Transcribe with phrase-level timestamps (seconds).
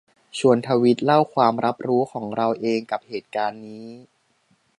[0.37, 3.87] ชวนทวีตเล่าความรับรู้ของเราเองกับเหตุการณ์นี้